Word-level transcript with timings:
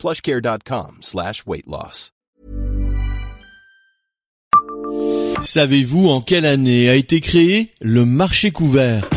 plushcare.com 0.00 0.96
slash. 1.02 1.42
Savez-vous 5.40 6.08
en 6.08 6.20
quelle 6.22 6.46
année 6.46 6.88
a 6.88 6.94
été 6.94 7.20
créé 7.20 7.70
le 7.80 8.06
marché 8.06 8.50
couvert? 8.50 9.08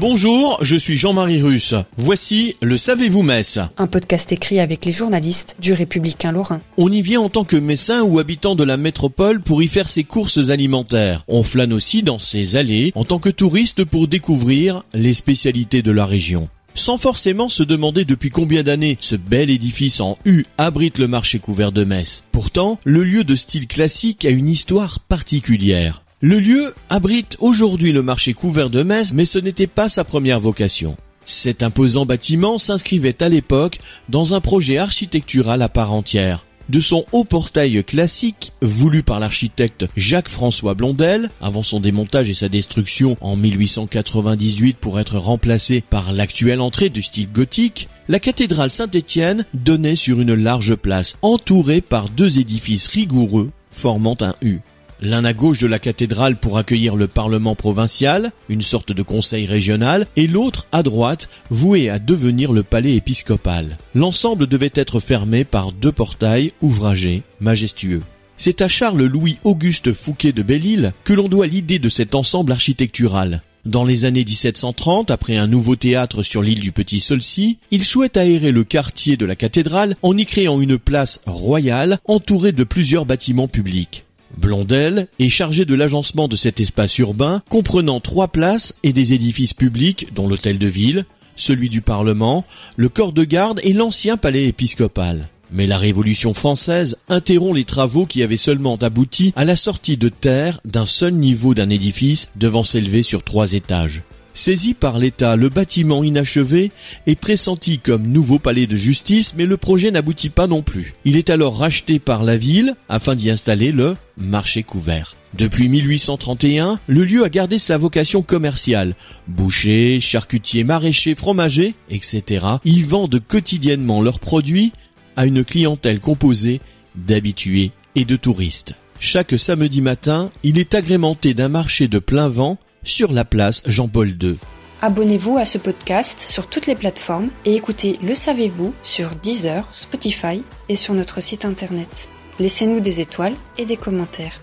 Bonjour, 0.00 0.58
je 0.60 0.76
suis 0.76 0.96
Jean-Marie 0.96 1.42
Russe. 1.42 1.74
Voici 1.96 2.54
le 2.62 2.76
Savez-vous 2.76 3.22
Metz 3.22 3.58
Un 3.78 3.88
podcast 3.88 4.30
écrit 4.30 4.60
avec 4.60 4.84
les 4.84 4.92
journalistes 4.92 5.56
du 5.58 5.72
Républicain 5.72 6.30
Lorrain. 6.30 6.60
On 6.76 6.90
y 6.90 7.02
vient 7.02 7.20
en 7.20 7.28
tant 7.28 7.42
que 7.42 7.56
messin 7.56 8.02
ou 8.02 8.20
habitant 8.20 8.54
de 8.54 8.62
la 8.62 8.76
métropole 8.76 9.40
pour 9.40 9.60
y 9.60 9.66
faire 9.66 9.88
ses 9.88 10.04
courses 10.04 10.50
alimentaires. 10.50 11.24
On 11.26 11.42
flâne 11.42 11.72
aussi 11.72 12.04
dans 12.04 12.20
ses 12.20 12.54
allées 12.54 12.92
en 12.94 13.02
tant 13.02 13.18
que 13.18 13.28
touriste 13.28 13.84
pour 13.84 14.06
découvrir 14.06 14.84
les 14.94 15.14
spécialités 15.14 15.82
de 15.82 15.90
la 15.90 16.06
région 16.06 16.48
sans 16.78 16.96
forcément 16.96 17.48
se 17.48 17.62
demander 17.62 18.04
depuis 18.04 18.30
combien 18.30 18.62
d'années 18.62 18.96
ce 19.00 19.16
bel 19.16 19.50
édifice 19.50 20.00
en 20.00 20.18
U 20.24 20.46
abrite 20.56 20.98
le 20.98 21.08
marché 21.08 21.38
couvert 21.38 21.72
de 21.72 21.84
Metz. 21.84 22.24
Pourtant, 22.32 22.78
le 22.84 23.04
lieu 23.04 23.24
de 23.24 23.36
style 23.36 23.66
classique 23.66 24.24
a 24.24 24.30
une 24.30 24.48
histoire 24.48 25.00
particulière. 25.00 26.02
Le 26.20 26.38
lieu 26.38 26.74
abrite 26.88 27.36
aujourd'hui 27.40 27.92
le 27.92 28.02
marché 28.02 28.32
couvert 28.32 28.70
de 28.70 28.82
Metz, 28.82 29.12
mais 29.12 29.24
ce 29.24 29.38
n'était 29.38 29.66
pas 29.66 29.88
sa 29.88 30.04
première 30.04 30.40
vocation. 30.40 30.96
Cet 31.24 31.62
imposant 31.62 32.06
bâtiment 32.06 32.58
s'inscrivait 32.58 33.22
à 33.22 33.28
l'époque 33.28 33.80
dans 34.08 34.34
un 34.34 34.40
projet 34.40 34.78
architectural 34.78 35.60
à 35.60 35.68
part 35.68 35.92
entière 35.92 36.44
de 36.68 36.80
son 36.80 37.04
haut 37.12 37.24
portail 37.24 37.82
classique, 37.84 38.52
voulu 38.62 39.02
par 39.02 39.20
l'architecte 39.20 39.86
Jacques-François 39.96 40.74
Blondel, 40.74 41.30
avant 41.40 41.62
son 41.62 41.80
démontage 41.80 42.30
et 42.30 42.34
sa 42.34 42.48
destruction 42.48 43.16
en 43.20 43.36
1898 43.36 44.76
pour 44.78 45.00
être 45.00 45.18
remplacé 45.18 45.82
par 45.88 46.12
l'actuelle 46.12 46.60
entrée 46.60 46.88
du 46.88 47.02
style 47.02 47.30
gothique, 47.32 47.88
la 48.08 48.20
cathédrale 48.20 48.70
Saint-Étienne 48.70 49.44
donnait 49.54 49.96
sur 49.96 50.20
une 50.20 50.34
large 50.34 50.74
place, 50.74 51.16
entourée 51.22 51.80
par 51.80 52.08
deux 52.08 52.38
édifices 52.38 52.86
rigoureux 52.86 53.50
formant 53.70 54.16
un 54.20 54.34
U 54.42 54.60
l'un 55.00 55.24
à 55.24 55.32
gauche 55.32 55.58
de 55.58 55.66
la 55.66 55.78
cathédrale 55.78 56.36
pour 56.36 56.58
accueillir 56.58 56.96
le 56.96 57.08
Parlement 57.08 57.54
provincial, 57.54 58.32
une 58.48 58.62
sorte 58.62 58.92
de 58.92 59.02
conseil 59.02 59.46
régional, 59.46 60.06
et 60.16 60.26
l'autre 60.26 60.66
à 60.72 60.82
droite, 60.82 61.28
voué 61.50 61.90
à 61.90 61.98
devenir 61.98 62.52
le 62.52 62.62
palais 62.62 62.94
épiscopal. 62.94 63.78
L'ensemble 63.94 64.46
devait 64.46 64.72
être 64.74 65.00
fermé 65.00 65.44
par 65.44 65.72
deux 65.72 65.92
portails 65.92 66.52
ouvragés, 66.62 67.22
majestueux. 67.40 68.02
C'est 68.36 68.62
à 68.62 68.68
Charles-Louis 68.68 69.38
Auguste 69.42 69.92
Fouquet 69.92 70.32
de 70.32 70.42
Belle-Île 70.42 70.92
que 71.04 71.12
l'on 71.12 71.28
doit 71.28 71.46
l'idée 71.46 71.80
de 71.80 71.88
cet 71.88 72.14
ensemble 72.14 72.52
architectural. 72.52 73.42
Dans 73.64 73.84
les 73.84 74.04
années 74.04 74.24
1730, 74.24 75.10
après 75.10 75.36
un 75.36 75.46
nouveau 75.48 75.76
théâtre 75.76 76.22
sur 76.22 76.42
l'île 76.42 76.60
du 76.60 76.72
Petit 76.72 77.00
Solcy, 77.00 77.58
il 77.70 77.84
souhaite 77.84 78.16
aérer 78.16 78.52
le 78.52 78.64
quartier 78.64 79.16
de 79.16 79.26
la 79.26 79.36
cathédrale 79.36 79.96
en 80.02 80.16
y 80.16 80.24
créant 80.24 80.60
une 80.60 80.78
place 80.78 81.20
royale 81.26 81.98
entourée 82.06 82.52
de 82.52 82.64
plusieurs 82.64 83.04
bâtiments 83.04 83.48
publics. 83.48 84.04
Blondel 84.36 85.06
est 85.18 85.28
chargé 85.28 85.64
de 85.64 85.74
l'agencement 85.74 86.28
de 86.28 86.36
cet 86.36 86.60
espace 86.60 86.98
urbain 86.98 87.42
comprenant 87.48 88.00
trois 88.00 88.28
places 88.28 88.74
et 88.82 88.92
des 88.92 89.12
édifices 89.12 89.54
publics 89.54 90.08
dont 90.14 90.28
l'hôtel 90.28 90.58
de 90.58 90.66
ville, 90.66 91.06
celui 91.36 91.68
du 91.68 91.80
Parlement, 91.80 92.44
le 92.76 92.88
corps 92.88 93.12
de 93.12 93.24
garde 93.24 93.60
et 93.62 93.72
l'ancien 93.72 94.16
palais 94.16 94.46
épiscopal. 94.46 95.28
Mais 95.50 95.66
la 95.66 95.78
Révolution 95.78 96.34
française 96.34 96.98
interrompt 97.08 97.56
les 97.56 97.64
travaux 97.64 98.04
qui 98.04 98.22
avaient 98.22 98.36
seulement 98.36 98.76
abouti 98.76 99.32
à 99.34 99.44
la 99.44 99.56
sortie 99.56 99.96
de 99.96 100.10
terre 100.10 100.60
d'un 100.64 100.84
seul 100.84 101.14
niveau 101.14 101.54
d'un 101.54 101.70
édifice 101.70 102.30
devant 102.36 102.64
s'élever 102.64 103.02
sur 103.02 103.22
trois 103.22 103.54
étages. 103.54 104.02
Saisi 104.38 104.72
par 104.74 105.00
l'État, 105.00 105.34
le 105.34 105.48
bâtiment 105.48 106.04
inachevé 106.04 106.70
est 107.08 107.18
pressenti 107.20 107.80
comme 107.80 108.06
nouveau 108.06 108.38
palais 108.38 108.68
de 108.68 108.76
justice, 108.76 109.34
mais 109.36 109.46
le 109.46 109.56
projet 109.56 109.90
n'aboutit 109.90 110.28
pas 110.28 110.46
non 110.46 110.62
plus. 110.62 110.94
Il 111.04 111.16
est 111.16 111.30
alors 111.30 111.58
racheté 111.58 111.98
par 111.98 112.22
la 112.22 112.36
ville 112.36 112.76
afin 112.88 113.16
d'y 113.16 113.32
installer 113.32 113.72
le 113.72 113.96
marché 114.16 114.62
couvert. 114.62 115.16
Depuis 115.34 115.68
1831, 115.68 116.78
le 116.86 117.04
lieu 117.04 117.24
a 117.24 117.28
gardé 117.30 117.58
sa 117.58 117.78
vocation 117.78 118.22
commerciale. 118.22 118.94
Bouchers, 119.26 119.98
charcutiers, 120.00 120.62
maraîchers, 120.62 121.16
fromagers, 121.16 121.74
etc. 121.90 122.46
Ils 122.64 122.86
vendent 122.86 123.20
quotidiennement 123.26 124.02
leurs 124.02 124.20
produits 124.20 124.72
à 125.16 125.26
une 125.26 125.44
clientèle 125.44 125.98
composée 125.98 126.60
d'habitués 126.94 127.72
et 127.96 128.04
de 128.04 128.14
touristes. 128.14 128.76
Chaque 129.00 129.36
samedi 129.36 129.80
matin, 129.80 130.30
il 130.44 130.60
est 130.60 130.76
agrémenté 130.76 131.34
d'un 131.34 131.48
marché 131.48 131.88
de 131.88 131.98
plein 131.98 132.28
vent 132.28 132.56
sur 132.82 133.12
la 133.12 133.24
place 133.24 133.62
Jean-Paul 133.66 134.10
II. 134.22 134.38
Abonnez-vous 134.80 135.38
à 135.38 135.44
ce 135.44 135.58
podcast 135.58 136.20
sur 136.20 136.46
toutes 136.46 136.66
les 136.66 136.76
plateformes 136.76 137.30
et 137.44 137.54
écoutez 137.56 137.98
Le 138.02 138.14
Savez-vous 138.14 138.72
sur 138.82 139.10
Deezer, 139.16 139.66
Spotify 139.72 140.42
et 140.68 140.76
sur 140.76 140.94
notre 140.94 141.20
site 141.20 141.44
internet. 141.44 142.08
Laissez-nous 142.38 142.80
des 142.80 143.00
étoiles 143.00 143.34
et 143.56 143.64
des 143.64 143.76
commentaires. 143.76 144.40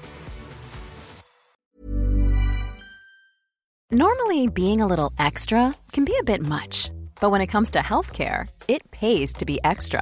Normally, 3.92 4.48
being 4.48 4.82
a 4.82 4.88
little 4.88 5.12
extra 5.18 5.74
can 5.94 6.04
be 6.04 6.12
a 6.20 6.24
bit 6.24 6.42
much, 6.42 6.92
but 7.22 7.32
when 7.32 7.40
it 7.40 7.48
comes 7.48 7.72
to 7.72 7.80
healthcare, 7.80 8.48
it 8.68 8.82
pays 8.92 9.32
to 9.32 9.46
be 9.46 9.60
extra. 9.64 10.02